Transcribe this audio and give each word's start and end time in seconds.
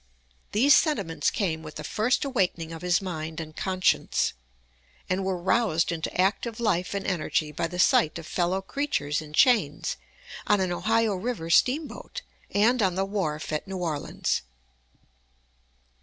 These 0.51 0.73
sentiments 0.73 1.29
came 1.29 1.61
with 1.61 1.75
the 1.75 1.83
first 1.83 2.25
awakening 2.25 2.71
of 2.71 2.81
his 2.81 3.03
mind 3.03 3.39
and 3.39 3.55
conscience, 3.55 4.33
and 5.07 5.23
were 5.23 5.37
roused 5.37 5.91
into 5.91 6.19
active 6.19 6.59
life 6.59 6.95
and 6.95 7.05
energy 7.05 7.51
by 7.51 7.67
the 7.67 7.77
sight 7.77 8.17
of 8.17 8.25
fellow 8.25 8.63
creatures 8.63 9.21
in 9.21 9.31
chains 9.31 9.97
on 10.47 10.59
an 10.59 10.71
Ohio 10.71 11.13
River 11.13 11.51
steamboat, 11.51 12.23
and 12.49 12.81
on 12.81 12.95
the 12.95 13.05
wharf 13.05 13.51
at 13.53 13.67
New 13.67 13.77
Orleans. 13.77 14.41